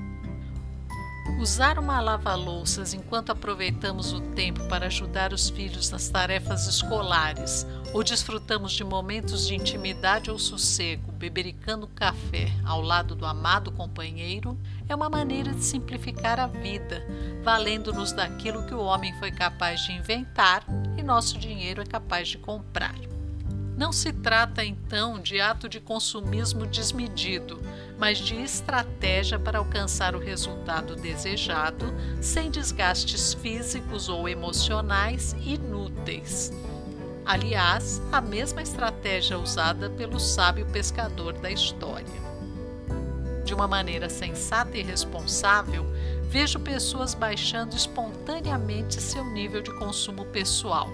Usar 1.37 1.77
uma 1.77 1.99
lava-louças 1.99 2.93
enquanto 2.93 3.31
aproveitamos 3.31 4.13
o 4.13 4.19
tempo 4.19 4.67
para 4.67 4.87
ajudar 4.87 5.33
os 5.33 5.49
filhos 5.49 5.89
nas 5.89 6.09
tarefas 6.09 6.67
escolares 6.67 7.65
ou 7.93 8.03
desfrutamos 8.03 8.73
de 8.73 8.83
momentos 8.83 9.47
de 9.47 9.55
intimidade 9.55 10.31
ou 10.31 10.39
sossego, 10.39 11.11
bebericando 11.11 11.87
café 11.87 12.51
ao 12.65 12.81
lado 12.81 13.15
do 13.15 13.25
amado 13.25 13.71
companheiro, 13.71 14.57
é 14.87 14.95
uma 14.95 15.09
maneira 15.09 15.53
de 15.53 15.63
simplificar 15.63 16.39
a 16.39 16.47
vida, 16.47 17.05
valendo-nos 17.43 18.11
daquilo 18.11 18.65
que 18.65 18.73
o 18.73 18.83
homem 18.83 19.13
foi 19.19 19.31
capaz 19.31 19.81
de 19.81 19.93
inventar 19.93 20.63
e 20.97 21.03
nosso 21.03 21.37
dinheiro 21.37 21.81
é 21.81 21.85
capaz 21.85 22.27
de 22.27 22.37
comprar. 22.37 22.95
Não 23.79 23.93
se 23.93 24.11
trata 24.11 24.61
então 24.61 25.21
de 25.21 25.39
ato 25.39 25.69
de 25.69 25.79
consumismo 25.79 26.65
desmedido, 26.65 27.61
mas 27.97 28.17
de 28.17 28.35
estratégia 28.35 29.39
para 29.39 29.57
alcançar 29.57 30.13
o 30.17 30.19
resultado 30.19 30.97
desejado 30.97 31.85
sem 32.19 32.51
desgastes 32.51 33.33
físicos 33.33 34.09
ou 34.09 34.27
emocionais 34.27 35.33
inúteis. 35.45 36.51
Aliás, 37.25 38.01
a 38.11 38.19
mesma 38.19 38.61
estratégia 38.61 39.39
usada 39.39 39.89
pelo 39.89 40.19
sábio 40.19 40.65
pescador 40.65 41.31
da 41.31 41.49
história. 41.49 42.19
De 43.45 43.53
uma 43.53 43.65
maneira 43.65 44.09
sensata 44.09 44.77
e 44.77 44.83
responsável, 44.83 45.85
vejo 46.23 46.59
pessoas 46.59 47.13
baixando 47.13 47.77
espontaneamente 47.77 49.01
seu 49.01 49.23
nível 49.23 49.61
de 49.61 49.73
consumo 49.79 50.25
pessoal 50.25 50.89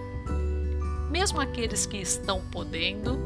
mesmo 1.16 1.40
aqueles 1.40 1.86
que 1.86 1.96
estão 1.96 2.42
podendo, 2.52 3.18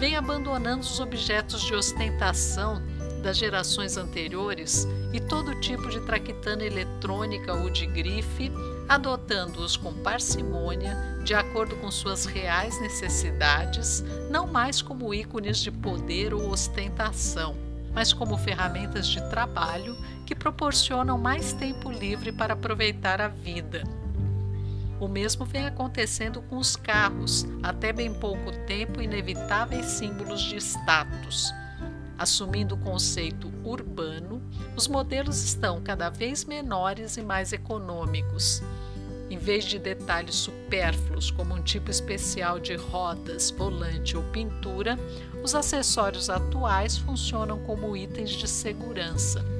vêm 0.00 0.16
abandonando 0.16 0.80
os 0.80 0.98
objetos 0.98 1.62
de 1.62 1.72
ostentação 1.72 2.82
das 3.22 3.36
gerações 3.36 3.96
anteriores 3.96 4.84
e 5.12 5.20
todo 5.20 5.60
tipo 5.60 5.88
de 5.88 6.00
traquitana 6.00 6.64
eletrônica 6.64 7.54
ou 7.54 7.70
de 7.70 7.86
grife, 7.86 8.50
adotando-os 8.88 9.76
com 9.76 9.94
parcimônia, 9.94 10.96
de 11.22 11.32
acordo 11.32 11.76
com 11.76 11.88
suas 11.88 12.24
reais 12.24 12.80
necessidades, 12.80 14.02
não 14.28 14.48
mais 14.48 14.82
como 14.82 15.14
ícones 15.14 15.58
de 15.58 15.70
poder 15.70 16.34
ou 16.34 16.50
ostentação, 16.50 17.56
mas 17.92 18.12
como 18.12 18.36
ferramentas 18.36 19.06
de 19.06 19.20
trabalho 19.30 19.96
que 20.26 20.34
proporcionam 20.34 21.16
mais 21.16 21.52
tempo 21.52 21.92
livre 21.92 22.32
para 22.32 22.54
aproveitar 22.54 23.20
a 23.20 23.28
vida. 23.28 23.84
O 25.00 25.08
mesmo 25.08 25.46
vem 25.46 25.66
acontecendo 25.66 26.42
com 26.42 26.58
os 26.58 26.76
carros, 26.76 27.46
até 27.62 27.90
bem 27.90 28.12
pouco 28.12 28.52
tempo 28.66 29.00
inevitáveis 29.00 29.86
símbolos 29.86 30.42
de 30.42 30.56
status. 30.56 31.50
Assumindo 32.18 32.74
o 32.74 32.78
conceito 32.78 33.50
urbano, 33.64 34.42
os 34.76 34.86
modelos 34.86 35.42
estão 35.42 35.80
cada 35.80 36.10
vez 36.10 36.44
menores 36.44 37.16
e 37.16 37.22
mais 37.22 37.50
econômicos. 37.50 38.62
Em 39.30 39.38
vez 39.38 39.64
de 39.64 39.78
detalhes 39.78 40.34
supérfluos, 40.34 41.30
como 41.30 41.54
um 41.54 41.62
tipo 41.62 41.90
especial 41.90 42.60
de 42.60 42.74
rodas, 42.76 43.50
volante 43.50 44.18
ou 44.18 44.22
pintura, 44.24 44.98
os 45.42 45.54
acessórios 45.54 46.28
atuais 46.28 46.98
funcionam 46.98 47.58
como 47.60 47.96
itens 47.96 48.30
de 48.30 48.46
segurança 48.46 49.59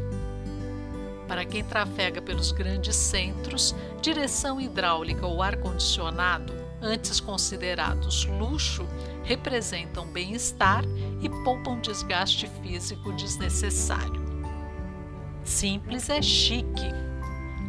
para 1.30 1.44
quem 1.44 1.62
trafega 1.62 2.20
pelos 2.20 2.50
grandes 2.50 2.96
centros, 2.96 3.72
direção 4.02 4.60
hidráulica 4.60 5.24
ou 5.24 5.40
ar-condicionado, 5.40 6.52
antes 6.82 7.20
considerados 7.20 8.24
luxo, 8.24 8.84
representam 9.22 10.08
bem-estar 10.08 10.82
e 11.20 11.28
poupam 11.44 11.78
desgaste 11.78 12.50
físico 12.60 13.12
desnecessário. 13.12 14.20
Simples 15.44 16.10
é 16.10 16.20
chique. 16.20 16.90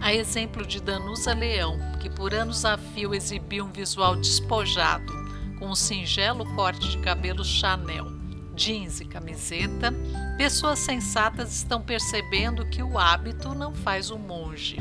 A 0.02 0.12
exemplo 0.12 0.66
de 0.66 0.82
Danusa 0.82 1.32
Leão, 1.32 1.78
que 2.00 2.10
por 2.10 2.34
anos 2.34 2.66
a 2.66 2.80
fio 2.80 3.14
exibiu 3.14 3.66
um 3.66 3.72
visual 3.72 4.16
despojado, 4.16 5.14
com 5.60 5.68
um 5.68 5.76
singelo 5.76 6.52
corte 6.56 6.90
de 6.90 6.98
cabelo 6.98 7.46
Chanel 7.46 8.21
jeans 8.56 9.00
e 9.00 9.06
camiseta, 9.06 9.94
pessoas 10.38 10.80
sensatas 10.80 11.54
estão 11.54 11.82
percebendo 11.82 12.66
que 12.66 12.84
o 12.84 12.98
hábito 12.98 13.54
não 13.56 13.74
faz 13.74 14.10
o 14.10 14.18
monge. 14.18 14.78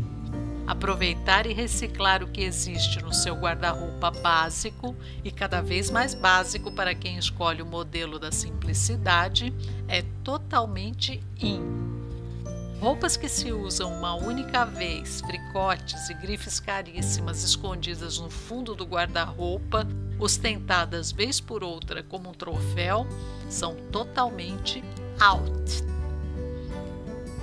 Aproveitar 0.67 1.47
e 1.47 1.53
reciclar 1.53 2.23
o 2.23 2.29
que 2.29 2.43
existe 2.43 3.03
no 3.03 3.12
seu 3.12 3.35
guarda-roupa 3.35 4.11
básico 4.11 4.95
e 5.25 5.31
cada 5.31 5.61
vez 5.61 5.91
mais 5.91 6.15
básico 6.15 6.71
para 6.71 6.95
quem 6.95 7.19
escolhe 7.19 7.61
o 7.61 7.67
modelo 7.67 8.19
da 8.21 8.31
simplicidade 8.31 9.53
é 9.89 10.05
totalmente 10.23 11.21
in. 11.41 11.81
Roupas 12.81 13.17
que 13.17 13.29
se 13.29 13.53
usam 13.53 13.93
uma 13.93 14.15
única 14.15 14.65
vez, 14.65 15.21
fricotes 15.21 16.09
e 16.09 16.15
grifes 16.15 16.61
caríssimas 16.61 17.43
escondidas 17.43 18.19
no 18.19 18.31
fundo 18.31 18.75
do 18.75 18.87
guarda-roupa, 18.87 19.87
ostentadas 20.21 21.11
vez 21.11 21.41
por 21.41 21.65
outra 21.65 22.02
como 22.02 22.30
um 22.30 22.35
troféu, 22.35 23.06
são 23.49 23.75
totalmente 23.91 24.85
out. 25.19 25.85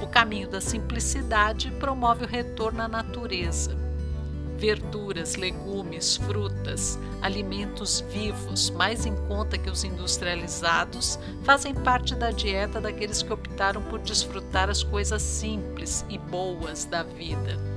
O 0.01 0.07
caminho 0.07 0.47
da 0.47 0.61
simplicidade 0.61 1.71
promove 1.71 2.23
o 2.23 2.27
retorno 2.27 2.81
à 2.81 2.87
natureza 2.87 3.87
verduras, 4.57 5.35
legumes, 5.35 6.17
frutas, 6.17 6.99
alimentos 7.21 8.01
vivos, 8.11 8.69
mais 8.71 9.05
em 9.05 9.15
conta 9.27 9.57
que 9.57 9.69
os 9.69 9.83
industrializados, 9.83 11.17
fazem 11.43 11.73
parte 11.73 12.15
da 12.15 12.31
dieta 12.31 12.81
daqueles 12.81 13.21
que 13.21 13.31
optaram 13.31 13.81
por 13.83 13.99
desfrutar 13.99 14.69
as 14.69 14.83
coisas 14.83 15.21
simples 15.21 16.03
e 16.09 16.17
boas 16.17 16.85
da 16.85 17.03
vida. 17.03 17.76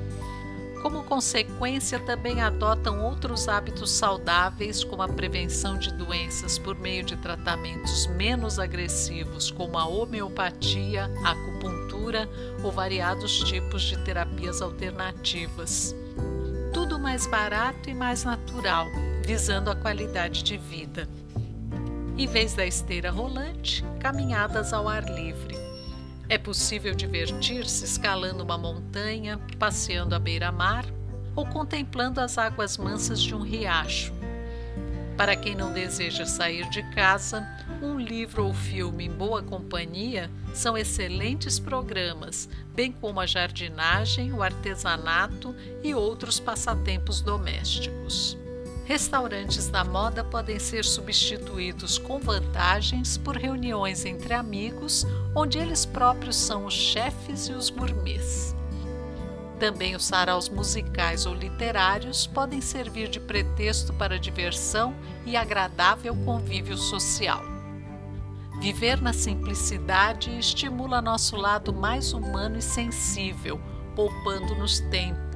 Como 0.83 1.05
consequência, 1.05 1.99
também 2.01 2.41
adotam 2.41 3.05
outros 3.05 3.49
hábitos 3.49 3.91
saudáveis, 3.91 4.83
como 4.83 5.03
a 5.03 5.09
prevenção 5.09 5.79
de 5.79 5.93
doenças 5.93 6.59
por 6.59 6.75
meio 6.79 7.05
de 7.05 7.17
tratamentos 7.17 8.07
menos 8.07 8.59
agressivos, 8.59 9.51
como 9.51 9.79
a 9.79 9.87
homeopatia, 9.87 11.11
a 11.25 11.33
acupuntura 11.33 12.29
ou 12.63 12.73
variados 12.73 13.41
tipos 13.41 13.83
de 13.83 13.99
terapias 14.05 14.63
alternativas 14.63 15.95
tudo 16.73 16.99
mais 16.99 17.27
barato 17.27 17.91
e 17.91 17.95
mais 17.95 18.25
natural, 18.25 18.87
visando 19.25 19.71
a 19.71 19.77
qualidade 19.77 20.43
de 20.43 20.57
vida. 20.57 21.09
Em 22.17 22.27
vez 22.27 22.55
da 22.55 22.67
esteira 22.67 23.11
rolante, 23.11 23.85
caminhadas 23.99 24.73
ao 24.73 24.89
ar 24.89 25.05
livre. 25.05 25.50
É 26.31 26.39
possível 26.39 26.95
divertir-se 26.95 27.85
escalando 27.85 28.45
uma 28.45 28.57
montanha, 28.57 29.37
passeando 29.59 30.15
à 30.15 30.19
beira-mar 30.21 30.87
ou 31.35 31.45
contemplando 31.45 32.21
as 32.21 32.39
águas 32.39 32.79
mansas 32.79 33.21
de 33.21 33.35
um 33.35 33.41
riacho. 33.41 34.13
Para 35.17 35.35
quem 35.35 35.57
não 35.57 35.73
deseja 35.73 36.25
sair 36.25 36.71
de 36.71 36.85
casa, 36.95 37.45
um 37.83 37.99
livro 37.99 38.47
ou 38.47 38.55
filme 38.55 39.07
em 39.07 39.11
boa 39.11 39.43
companhia 39.43 40.31
são 40.55 40.79
excelentes 40.79 41.59
programas, 41.59 42.49
bem 42.77 42.93
como 42.93 43.19
a 43.19 43.27
jardinagem, 43.27 44.33
o 44.33 44.41
artesanato 44.41 45.53
e 45.83 45.97
outros 45.97 46.39
passatempos 46.39 47.21
domésticos. 47.21 48.39
Restaurantes 48.91 49.69
da 49.69 49.85
moda 49.85 50.25
podem 50.25 50.59
ser 50.59 50.85
substituídos 50.85 51.97
com 51.97 52.19
vantagens 52.19 53.17
por 53.17 53.37
reuniões 53.37 54.05
entre 54.05 54.35
amigos, 54.35 55.07
onde 55.33 55.59
eles 55.59 55.87
próprios 55.87 56.35
são 56.35 56.65
os 56.65 56.75
chefes 56.75 57.47
e 57.47 57.53
os 57.53 57.71
gourmets. 57.71 58.53
Também 59.61 59.95
os 59.95 60.05
saraus 60.05 60.49
musicais 60.49 61.25
ou 61.25 61.33
literários 61.33 62.27
podem 62.27 62.61
servir 62.61 63.09
de 63.09 63.21
pretexto 63.21 63.93
para 63.93 64.19
diversão 64.19 64.93
e 65.25 65.37
agradável 65.37 66.13
convívio 66.25 66.77
social. 66.77 67.45
Viver 68.61 69.01
na 69.01 69.13
simplicidade 69.13 70.37
estimula 70.37 71.01
nosso 71.01 71.37
lado 71.37 71.73
mais 71.73 72.13
humano 72.13 72.59
e 72.59 72.63
sensível, 72.63 73.61
poupando-nos 73.95 74.81
tempo. 74.91 75.30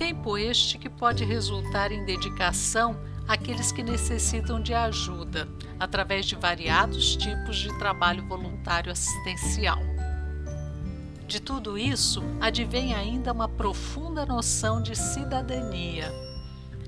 Tempo 0.00 0.38
este 0.38 0.78
que 0.78 0.88
pode 0.88 1.26
resultar 1.26 1.92
em 1.92 2.06
dedicação 2.06 2.98
àqueles 3.28 3.70
que 3.70 3.82
necessitam 3.82 4.58
de 4.58 4.72
ajuda, 4.72 5.46
através 5.78 6.24
de 6.24 6.34
variados 6.36 7.14
tipos 7.14 7.58
de 7.58 7.68
trabalho 7.78 8.26
voluntário 8.26 8.90
assistencial. 8.90 9.78
De 11.28 11.38
tudo 11.38 11.76
isso, 11.76 12.22
advém 12.40 12.94
ainda 12.94 13.30
uma 13.30 13.46
profunda 13.46 14.24
noção 14.24 14.82
de 14.82 14.96
cidadania, 14.96 16.10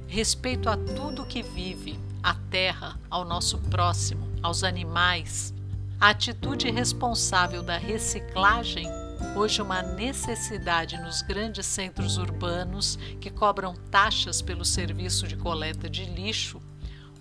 respeito 0.09 0.70
a 0.70 0.77
tudo 0.79 1.27
que 1.27 1.42
vive, 1.42 2.01
à 2.22 2.33
terra, 2.33 2.98
ao 3.11 3.27
nosso 3.27 3.59
próximo, 3.59 4.27
aos 4.42 4.64
animais. 4.64 5.53
A 6.01 6.09
atitude 6.09 6.70
responsável 6.70 7.62
da 7.62 7.77
reciclagem, 7.77 8.88
hoje 9.37 9.63
uma 9.63 9.83
necessidade 9.83 11.01
nos 11.01 11.23
grandes 11.23 11.67
centros 11.67 12.19
urbanos 12.19 12.97
que 13.21 13.31
cobram 13.31 13.75
taxas 13.91 14.43
pelo 14.43 14.65
serviço 14.65 15.27
de 15.27 15.37
coleta 15.37 15.89
de 15.89 16.05
lixo, 16.05 16.61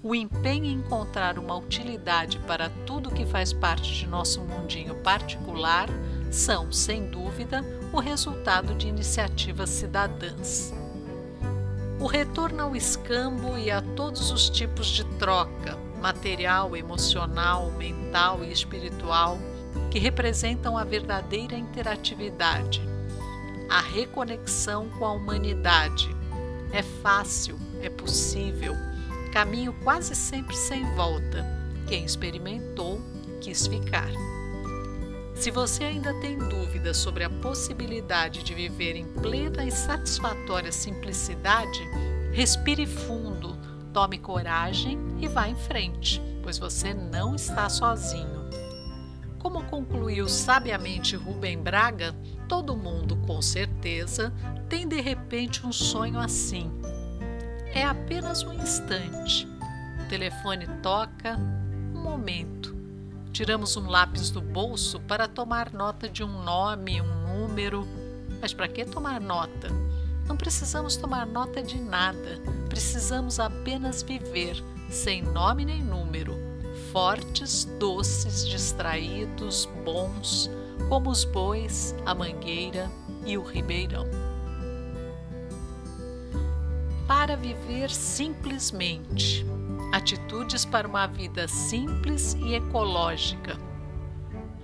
o 0.03 0.15
empenho 0.15 0.65
em 0.65 0.73
encontrar 0.73 1.37
uma 1.37 1.55
utilidade 1.55 2.39
para 2.39 2.69
tudo 2.85 3.11
que 3.11 3.25
faz 3.25 3.53
parte 3.53 3.93
de 3.93 4.07
nosso 4.07 4.41
mundinho 4.41 4.95
particular 4.95 5.87
são, 6.31 6.71
sem 6.71 7.07
dúvida, 7.07 7.63
o 7.93 7.99
resultado 7.99 8.73
de 8.73 8.87
iniciativas 8.87 9.69
cidadãs. 9.69 10.73
O 11.99 12.07
retorno 12.07 12.63
ao 12.63 12.75
escambo 12.75 13.55
e 13.57 13.69
a 13.69 13.81
todos 13.81 14.31
os 14.31 14.49
tipos 14.49 14.87
de 14.87 15.03
troca, 15.17 15.77
material, 16.01 16.75
emocional, 16.75 17.69
mental 17.73 18.43
e 18.43 18.51
espiritual, 18.51 19.37
que 19.91 19.99
representam 19.99 20.77
a 20.77 20.85
verdadeira 20.85 21.55
interatividade, 21.57 22.81
a 23.69 23.81
reconexão 23.81 24.89
com 24.97 25.05
a 25.05 25.11
humanidade. 25.11 26.09
É 26.71 26.81
fácil, 26.81 27.59
é 27.81 27.89
possível. 27.89 28.73
caminho 29.33 29.73
quase 29.83 30.15
sempre 30.15 30.55
sem 30.55 30.83
volta. 30.95 31.45
Quem 31.87 32.05
experimentou 32.05 33.01
quis 33.41 33.67
ficar. 33.67 34.09
Se 35.35 35.51
você 35.51 35.85
ainda 35.85 36.13
tem 36.21 36.37
dúvidas 36.37 36.97
sobre 36.97 37.23
a 37.23 37.29
possibilidade 37.29 38.43
de 38.43 38.53
viver 38.53 38.95
em 38.95 39.05
plena 39.05 39.65
e 39.65 39.71
satisfatória 39.71 40.71
simplicidade, 40.71 41.79
respire 42.31 42.85
fundo, 42.85 43.57
tome 43.93 44.17
coragem 44.17 44.99
e 45.19 45.27
vá 45.27 45.47
em 45.47 45.55
frente, 45.55 46.21
pois 46.43 46.57
você 46.57 46.93
não 46.93 47.35
está 47.35 47.67
sozinho. 47.69 48.40
Como 49.41 49.63
concluiu 49.63 50.29
sabiamente 50.29 51.15
Rubem 51.15 51.57
Braga, 51.57 52.15
todo 52.47 52.77
mundo, 52.77 53.17
com 53.25 53.41
certeza, 53.41 54.31
tem 54.69 54.87
de 54.87 55.01
repente 55.01 55.65
um 55.65 55.71
sonho 55.71 56.19
assim. 56.19 56.71
É 57.73 57.83
apenas 57.83 58.43
um 58.43 58.53
instante. 58.53 59.47
O 59.99 60.07
telefone 60.07 60.67
toca, 60.83 61.39
um 61.91 62.03
momento. 62.03 62.75
Tiramos 63.31 63.75
um 63.75 63.89
lápis 63.89 64.29
do 64.29 64.41
bolso 64.41 64.99
para 64.99 65.27
tomar 65.27 65.73
nota 65.73 66.07
de 66.07 66.23
um 66.23 66.43
nome, 66.43 67.01
um 67.01 67.39
número. 67.39 67.87
Mas 68.39 68.53
para 68.53 68.67
que 68.67 68.85
tomar 68.85 69.19
nota? 69.19 69.69
Não 70.27 70.37
precisamos 70.37 70.95
tomar 70.97 71.25
nota 71.25 71.63
de 71.63 71.81
nada. 71.81 72.39
Precisamos 72.69 73.39
apenas 73.39 74.03
viver, 74.03 74.63
sem 74.87 75.23
nome 75.23 75.65
nem 75.65 75.81
número 75.81 76.40
fortes, 76.91 77.65
doces, 77.79 78.47
distraídos, 78.47 79.67
bons, 79.83 80.49
como 80.89 81.09
os 81.09 81.23
bois, 81.23 81.95
a 82.05 82.13
mangueira 82.13 82.91
e 83.25 83.37
o 83.37 83.43
ribeirão. 83.43 84.05
Para 87.07 87.35
viver 87.35 87.89
simplesmente, 87.89 89.45
atitudes 89.91 90.65
para 90.65 90.87
uma 90.87 91.07
vida 91.07 91.47
simples 91.47 92.33
e 92.35 92.55
ecológica. 92.55 93.57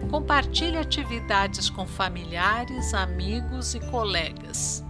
Compartilhe 0.09 0.77
atividades 0.77 1.69
com 1.69 1.85
familiares, 1.85 2.93
amigos 2.93 3.73
e 3.75 3.79
colegas. 3.91 4.83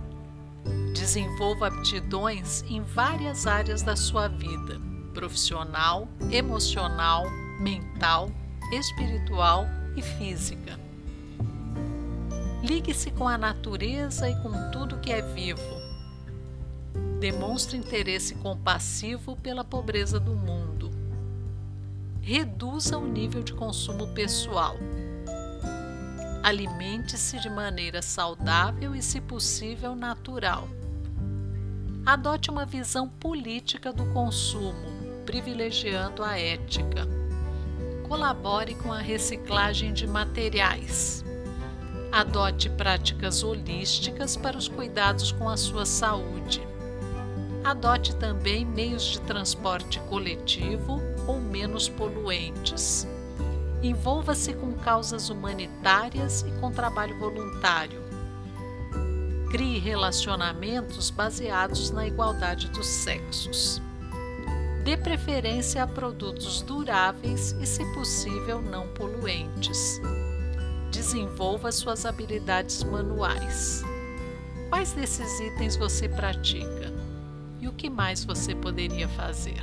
Desenvolva 0.94 1.68
aptidões 1.68 2.64
em 2.68 2.82
várias 2.82 3.48
áreas 3.48 3.82
da 3.82 3.96
sua 3.96 4.28
vida 4.28 4.97
profissional, 5.18 6.08
emocional, 6.32 7.26
mental, 7.60 8.30
espiritual 8.72 9.66
e 9.96 10.02
física. 10.04 10.80
Ligue-se 12.62 13.10
com 13.10 13.28
a 13.28 13.36
natureza 13.36 14.30
e 14.30 14.36
com 14.44 14.70
tudo 14.70 15.00
que 15.00 15.12
é 15.12 15.24
vivo. 15.24 15.82
Demonstre 17.20 17.78
interesse 17.78 18.36
compassivo 18.36 19.36
pela 19.38 19.64
pobreza 19.64 20.20
do 20.20 20.36
mundo. 20.36 20.92
Reduza 22.22 23.00
o 23.00 23.08
nível 23.08 23.42
de 23.42 23.54
consumo 23.54 24.14
pessoal. 24.14 24.76
Alimente-se 26.44 27.40
de 27.40 27.50
maneira 27.50 28.04
saudável 28.04 28.94
e, 28.94 29.02
se 29.02 29.20
possível, 29.20 29.96
natural. 29.96 30.68
Adote 32.06 32.52
uma 32.52 32.68
visão 32.68 33.10
política 33.10 33.92
do 33.92 34.06
consumo 34.14 34.97
privilegiando 35.28 36.24
a 36.24 36.40
ética. 36.40 37.06
Colabore 38.08 38.74
com 38.76 38.94
a 38.94 39.00
reciclagem 39.00 39.92
de 39.92 40.08
materiais. 40.08 41.24
Adote 42.14 42.70
práticas 42.70 43.44
holísticas 43.44 44.38
para 44.38 44.58
os 44.58 44.70
cuidados 44.70 45.34
com 45.34 45.50
a 45.50 45.58
sua 45.58 45.86
saúde. 45.86 46.66
Adote 47.62 48.16
também 48.16 48.64
meios 48.64 49.04
de 49.04 49.22
transporte 49.22 50.00
coletivo 50.10 51.02
ou 51.28 51.42
menos 51.42 51.90
poluentes. 51.90 53.06
Envolva-se 53.84 54.54
com 54.54 54.72
causas 54.76 55.30
humanitárias 55.30 56.44
e 56.44 56.52
com 56.62 56.72
trabalho 56.72 57.20
voluntário. 57.20 58.02
Crie 59.52 59.78
relacionamentos 59.78 61.10
baseados 61.10 61.92
na 61.92 62.08
igualdade 62.08 62.70
dos 62.70 62.88
sexos. 62.88 63.82
Dê 64.88 64.96
preferência 64.96 65.84
a 65.84 65.86
produtos 65.86 66.62
duráveis 66.62 67.52
e, 67.62 67.66
se 67.66 67.84
possível, 67.94 68.62
não 68.62 68.88
poluentes. 68.88 70.00
Desenvolva 70.90 71.74
suas 71.74 72.06
habilidades 72.06 72.86
manuais. 72.86 73.84
Quais 74.70 74.94
desses 74.94 75.42
itens 75.42 75.76
você 75.76 76.08
pratica? 76.08 76.94
E 77.60 77.68
o 77.68 77.74
que 77.74 77.90
mais 77.90 78.24
você 78.24 78.56
poderia 78.56 79.10
fazer? 79.10 79.60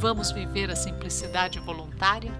Vamos 0.00 0.32
viver 0.32 0.70
a 0.70 0.74
simplicidade 0.74 1.60
voluntária? 1.60 2.32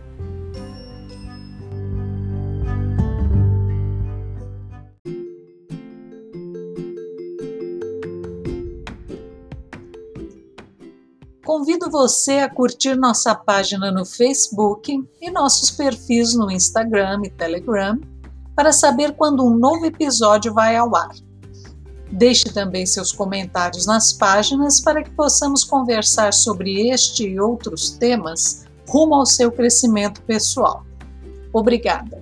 Convido 11.45 11.91
você 11.91 12.39
a 12.39 12.49
curtir 12.49 12.95
nossa 12.95 13.35
página 13.35 13.91
no 13.91 14.07
Facebook 14.07 15.05
e 15.21 15.31
nossos 15.31 15.71
perfis 15.71 16.35
no 16.35 16.51
Instagram 16.51 17.23
e 17.25 17.31
Telegram 17.31 17.99
para 18.55 18.73
saber 18.73 19.17
quando 19.17 19.45
um 19.45 19.57
novo 19.57 19.85
episódio 19.85 20.55
vai 20.55 20.77
ao 20.77 20.95
ar. 20.95 21.11
Deixe 22.13 22.53
também 22.53 22.87
seus 22.87 23.11
comentários 23.11 23.87
nas 23.87 24.13
páginas 24.13 24.81
para 24.81 25.03
que 25.03 25.11
possamos 25.11 25.65
conversar 25.65 26.33
sobre 26.33 26.89
este 26.91 27.27
e 27.27 27.41
outros 27.41 27.91
temas 27.91 28.65
rumo 28.89 29.15
ao 29.15 29.27
seu 29.27 29.51
crescimento 29.51 30.23
pessoal. 30.23 30.85
Obrigada! 31.53 32.22